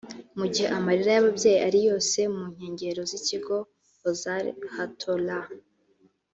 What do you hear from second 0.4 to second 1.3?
gihe amarira